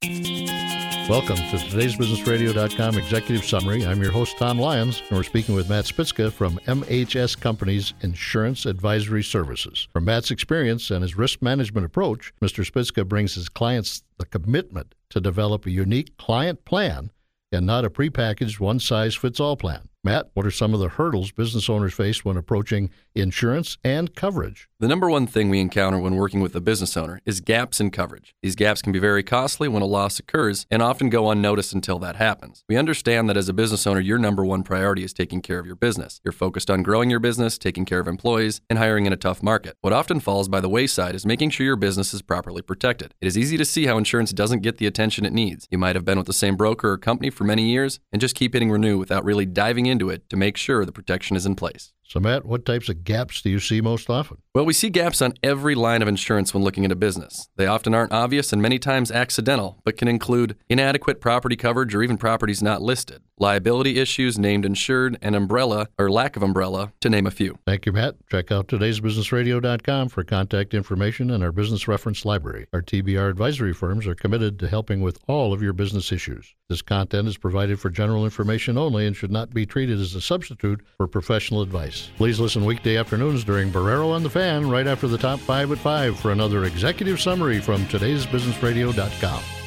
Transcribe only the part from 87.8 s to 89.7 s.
today'sbusinessradio.com.